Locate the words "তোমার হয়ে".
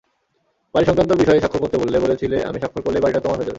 3.19-3.45